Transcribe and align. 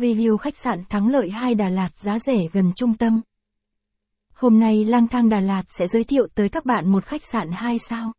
Review 0.00 0.36
khách 0.36 0.56
sạn 0.56 0.84
Thắng 0.88 1.08
Lợi 1.08 1.30
2 1.30 1.54
Đà 1.54 1.68
Lạt 1.68 1.98
giá 1.98 2.18
rẻ 2.18 2.38
gần 2.52 2.72
trung 2.76 2.94
tâm. 2.94 3.20
Hôm 4.34 4.60
nay 4.60 4.84
Lang 4.84 5.08
Thang 5.08 5.28
Đà 5.28 5.40
Lạt 5.40 5.62
sẽ 5.68 5.86
giới 5.86 6.04
thiệu 6.04 6.26
tới 6.34 6.48
các 6.48 6.64
bạn 6.64 6.88
một 6.88 7.04
khách 7.04 7.24
sạn 7.24 7.50
2 7.52 7.78
sao. 7.78 8.12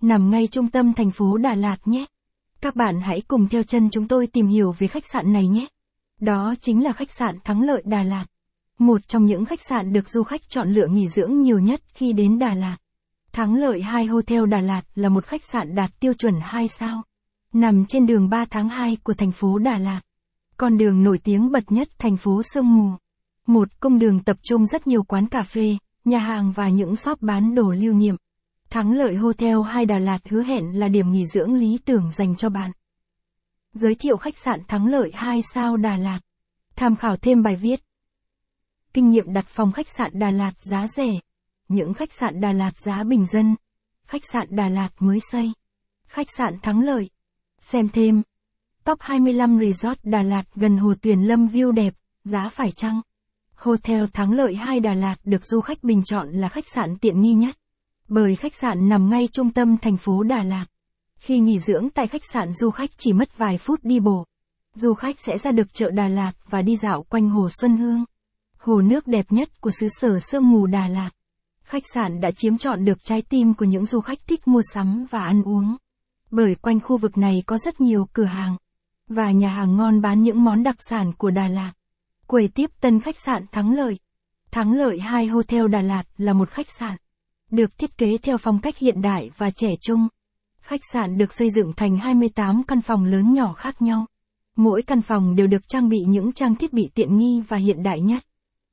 Nằm 0.00 0.30
ngay 0.30 0.46
trung 0.46 0.70
tâm 0.70 0.92
thành 0.92 1.10
phố 1.10 1.36
Đà 1.36 1.54
Lạt 1.54 1.76
nhé. 1.84 2.04
Các 2.60 2.76
bạn 2.76 3.00
hãy 3.00 3.20
cùng 3.28 3.48
theo 3.48 3.62
chân 3.62 3.90
chúng 3.90 4.08
tôi 4.08 4.26
tìm 4.26 4.46
hiểu 4.46 4.74
về 4.78 4.86
khách 4.86 5.06
sạn 5.06 5.32
này 5.32 5.46
nhé. 5.46 5.66
Đó 6.20 6.54
chính 6.60 6.84
là 6.84 6.92
khách 6.92 7.12
sạn 7.12 7.38
Thắng 7.44 7.62
Lợi 7.62 7.82
Đà 7.84 8.02
Lạt. 8.02 8.24
Một 8.78 9.08
trong 9.08 9.24
những 9.24 9.44
khách 9.44 9.62
sạn 9.62 9.92
được 9.92 10.08
du 10.08 10.22
khách 10.22 10.48
chọn 10.48 10.70
lựa 10.70 10.86
nghỉ 10.86 11.08
dưỡng 11.08 11.42
nhiều 11.42 11.58
nhất 11.58 11.80
khi 11.94 12.12
đến 12.12 12.38
Đà 12.38 12.54
Lạt. 12.54 12.76
Thắng 13.32 13.54
Lợi 13.54 13.82
2 13.82 14.06
Hotel 14.06 14.46
Đà 14.46 14.60
Lạt 14.60 14.82
là 14.94 15.08
một 15.08 15.24
khách 15.24 15.44
sạn 15.44 15.74
đạt 15.74 15.90
tiêu 16.00 16.14
chuẩn 16.14 16.34
2 16.42 16.68
sao. 16.68 17.02
Nằm 17.52 17.86
trên 17.86 18.06
đường 18.06 18.28
3 18.28 18.44
tháng 18.44 18.68
2 18.68 18.96
của 19.02 19.14
thành 19.14 19.32
phố 19.32 19.58
Đà 19.58 19.78
Lạt. 19.78 20.00
Con 20.58 20.78
đường 20.78 21.04
nổi 21.04 21.18
tiếng 21.24 21.50
bật 21.50 21.72
nhất 21.72 21.88
thành 21.98 22.16
phố 22.16 22.42
Sương 22.42 22.76
Mù. 22.76 22.90
Một 23.46 23.80
cung 23.80 23.98
đường 23.98 24.24
tập 24.24 24.36
trung 24.42 24.66
rất 24.66 24.86
nhiều 24.86 25.02
quán 25.02 25.28
cà 25.28 25.42
phê, 25.42 25.76
nhà 26.04 26.18
hàng 26.18 26.52
và 26.52 26.68
những 26.68 26.96
shop 26.96 27.22
bán 27.22 27.54
đồ 27.54 27.72
lưu 27.72 27.94
niệm. 27.94 28.16
Thắng 28.70 28.92
lợi 28.92 29.14
Hotel 29.14 29.56
hai 29.66 29.86
Đà 29.86 29.98
Lạt 29.98 30.18
hứa 30.28 30.42
hẹn 30.42 30.78
là 30.78 30.88
điểm 30.88 31.12
nghỉ 31.12 31.26
dưỡng 31.26 31.54
lý 31.54 31.78
tưởng 31.84 32.10
dành 32.10 32.36
cho 32.36 32.48
bạn. 32.48 32.70
Giới 33.72 33.94
thiệu 33.94 34.16
khách 34.16 34.38
sạn 34.38 34.60
Thắng 34.68 34.86
lợi 34.86 35.10
2 35.14 35.42
sao 35.42 35.76
Đà 35.76 35.96
Lạt. 35.96 36.20
Tham 36.76 36.96
khảo 36.96 37.16
thêm 37.16 37.42
bài 37.42 37.56
viết. 37.56 37.80
Kinh 38.92 39.10
nghiệm 39.10 39.32
đặt 39.32 39.44
phòng 39.48 39.72
khách 39.72 39.88
sạn 39.88 40.10
Đà 40.14 40.30
Lạt 40.30 40.52
giá 40.58 40.86
rẻ. 40.86 41.20
Những 41.68 41.94
khách 41.94 42.12
sạn 42.12 42.40
Đà 42.40 42.52
Lạt 42.52 42.76
giá 42.76 43.04
bình 43.04 43.26
dân. 43.26 43.56
Khách 44.06 44.22
sạn 44.32 44.46
Đà 44.50 44.68
Lạt 44.68 44.90
mới 44.98 45.18
xây. 45.32 45.52
Khách 46.06 46.26
sạn 46.36 46.58
Thắng 46.62 46.80
lợi. 46.80 47.10
Xem 47.60 47.88
thêm. 47.88 48.22
Top 48.86 48.98
25 49.00 49.58
Resort 49.58 49.98
Đà 50.02 50.22
Lạt 50.22 50.42
gần 50.54 50.76
Hồ 50.76 50.94
Tuyền 51.02 51.22
Lâm 51.22 51.48
view 51.48 51.72
đẹp, 51.72 51.94
giá 52.24 52.48
phải 52.48 52.70
chăng? 52.70 53.00
Hotel 53.54 54.04
Thắng 54.12 54.32
Lợi 54.32 54.54
2 54.54 54.80
Đà 54.80 54.94
Lạt 54.94 55.16
được 55.24 55.46
du 55.46 55.60
khách 55.60 55.84
bình 55.84 56.02
chọn 56.04 56.28
là 56.32 56.48
khách 56.48 56.68
sạn 56.74 56.96
tiện 56.96 57.20
nghi 57.20 57.32
nhất. 57.32 57.56
Bởi 58.08 58.36
khách 58.36 58.54
sạn 58.54 58.88
nằm 58.88 59.10
ngay 59.10 59.28
trung 59.32 59.52
tâm 59.52 59.76
thành 59.76 59.96
phố 59.96 60.22
Đà 60.22 60.42
Lạt. 60.42 60.64
Khi 61.16 61.38
nghỉ 61.38 61.58
dưỡng 61.58 61.90
tại 61.90 62.06
khách 62.06 62.24
sạn 62.32 62.52
du 62.52 62.70
khách 62.70 62.90
chỉ 62.96 63.12
mất 63.12 63.38
vài 63.38 63.58
phút 63.58 63.80
đi 63.82 64.00
bộ. 64.00 64.24
Du 64.74 64.94
khách 64.94 65.20
sẽ 65.20 65.38
ra 65.38 65.50
được 65.50 65.74
chợ 65.74 65.90
Đà 65.90 66.08
Lạt 66.08 66.32
và 66.50 66.62
đi 66.62 66.76
dạo 66.76 67.02
quanh 67.02 67.28
Hồ 67.28 67.48
Xuân 67.60 67.76
Hương. 67.76 68.04
Hồ 68.58 68.80
nước 68.80 69.06
đẹp 69.06 69.26
nhất 69.30 69.60
của 69.60 69.70
xứ 69.70 69.86
sở 70.00 70.18
sương 70.20 70.50
mù 70.50 70.66
Đà 70.66 70.88
Lạt. 70.88 71.10
Khách 71.62 71.84
sạn 71.94 72.20
đã 72.20 72.30
chiếm 72.30 72.58
trọn 72.58 72.84
được 72.84 73.04
trái 73.04 73.22
tim 73.22 73.54
của 73.54 73.64
những 73.64 73.86
du 73.86 74.00
khách 74.00 74.26
thích 74.26 74.48
mua 74.48 74.62
sắm 74.74 75.06
và 75.10 75.20
ăn 75.20 75.42
uống. 75.42 75.76
Bởi 76.30 76.54
quanh 76.54 76.80
khu 76.80 76.98
vực 76.98 77.18
này 77.18 77.42
có 77.46 77.58
rất 77.58 77.80
nhiều 77.80 78.08
cửa 78.12 78.24
hàng 78.24 78.56
và 79.08 79.30
nhà 79.30 79.48
hàng 79.48 79.76
ngon 79.76 80.00
bán 80.00 80.22
những 80.22 80.44
món 80.44 80.62
đặc 80.62 80.76
sản 80.78 81.12
của 81.18 81.30
Đà 81.30 81.48
Lạt. 81.48 81.72
Quầy 82.26 82.48
tiếp 82.48 82.70
tân 82.80 83.00
khách 83.00 83.18
sạn 83.18 83.46
Thắng 83.52 83.74
Lợi. 83.74 83.98
Thắng 84.50 84.72
Lợi 84.72 85.00
2 85.00 85.26
Hotel 85.26 85.68
Đà 85.68 85.80
Lạt 85.80 86.02
là 86.18 86.32
một 86.32 86.50
khách 86.50 86.70
sạn 86.70 86.96
được 87.50 87.78
thiết 87.78 87.98
kế 87.98 88.18
theo 88.18 88.38
phong 88.38 88.60
cách 88.60 88.78
hiện 88.78 89.02
đại 89.02 89.30
và 89.36 89.50
trẻ 89.50 89.68
trung. 89.80 90.08
Khách 90.60 90.80
sạn 90.92 91.18
được 91.18 91.32
xây 91.32 91.50
dựng 91.50 91.72
thành 91.76 91.98
28 91.98 92.62
căn 92.62 92.80
phòng 92.80 93.04
lớn 93.04 93.32
nhỏ 93.32 93.52
khác 93.52 93.82
nhau. 93.82 94.06
Mỗi 94.56 94.82
căn 94.82 95.02
phòng 95.02 95.36
đều 95.36 95.46
được 95.46 95.68
trang 95.68 95.88
bị 95.88 95.98
những 96.08 96.32
trang 96.32 96.54
thiết 96.54 96.72
bị 96.72 96.90
tiện 96.94 97.16
nghi 97.16 97.42
và 97.48 97.56
hiện 97.56 97.82
đại 97.82 98.00
nhất, 98.00 98.22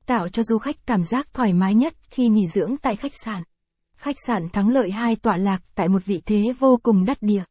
tạo 0.06 0.28
cho 0.28 0.42
du 0.42 0.58
khách 0.58 0.86
cảm 0.86 1.04
giác 1.04 1.34
thoải 1.34 1.52
mái 1.52 1.74
nhất 1.74 1.94
khi 2.10 2.28
nghỉ 2.28 2.46
dưỡng 2.46 2.76
tại 2.82 2.96
khách 2.96 3.12
sạn. 3.24 3.42
Khách 3.96 4.16
sạn 4.26 4.48
Thắng 4.52 4.68
Lợi 4.68 4.90
2 4.90 5.16
tọa 5.16 5.36
lạc 5.36 5.62
tại 5.74 5.88
một 5.88 6.04
vị 6.04 6.22
thế 6.26 6.52
vô 6.58 6.78
cùng 6.82 7.04
đắt 7.04 7.22
địa 7.22 7.44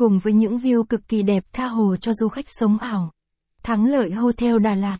cùng 0.00 0.18
với 0.18 0.32
những 0.32 0.58
view 0.58 0.84
cực 0.84 1.08
kỳ 1.08 1.22
đẹp 1.22 1.44
tha 1.52 1.66
hồ 1.66 1.96
cho 1.96 2.14
du 2.14 2.28
khách 2.28 2.44
sống 2.48 2.78
ảo. 2.78 3.12
Thắng 3.62 3.86
lợi 3.86 4.10
Hotel 4.10 4.58
Đà 4.58 4.74
Lạt 4.74 4.98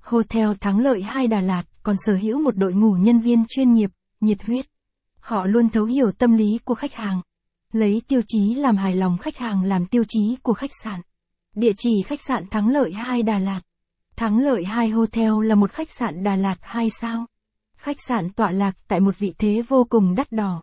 Hotel 0.00 0.48
Thắng 0.60 0.78
lợi 0.78 1.02
2 1.02 1.26
Đà 1.26 1.40
Lạt 1.40 1.62
còn 1.82 1.96
sở 1.98 2.14
hữu 2.16 2.38
một 2.38 2.56
đội 2.56 2.74
ngũ 2.74 2.92
nhân 2.92 3.20
viên 3.20 3.44
chuyên 3.48 3.74
nghiệp, 3.74 3.90
nhiệt 4.20 4.42
huyết. 4.42 4.66
Họ 5.20 5.46
luôn 5.46 5.68
thấu 5.68 5.84
hiểu 5.84 6.10
tâm 6.18 6.32
lý 6.32 6.58
của 6.64 6.74
khách 6.74 6.94
hàng. 6.94 7.20
Lấy 7.72 8.02
tiêu 8.08 8.20
chí 8.26 8.54
làm 8.54 8.76
hài 8.76 8.94
lòng 8.94 9.18
khách 9.18 9.36
hàng 9.36 9.62
làm 9.62 9.86
tiêu 9.86 10.04
chí 10.08 10.36
của 10.42 10.54
khách 10.54 10.70
sạn. 10.84 11.00
Địa 11.54 11.72
chỉ 11.76 12.02
khách 12.06 12.20
sạn 12.20 12.46
Thắng 12.50 12.68
lợi 12.68 12.92
2 12.92 13.22
Đà 13.22 13.38
Lạt. 13.38 13.60
Thắng 14.16 14.38
lợi 14.38 14.64
2 14.64 14.88
Hotel 14.88 15.32
là 15.42 15.54
một 15.54 15.72
khách 15.72 15.90
sạn 15.90 16.22
Đà 16.22 16.36
Lạt 16.36 16.56
2 16.60 16.90
sao. 17.00 17.26
Khách 17.76 17.96
sạn 18.00 18.32
tọa 18.32 18.50
lạc 18.50 18.76
tại 18.88 19.00
một 19.00 19.18
vị 19.18 19.34
thế 19.38 19.62
vô 19.68 19.86
cùng 19.90 20.14
đắt 20.14 20.32
đỏ 20.32 20.62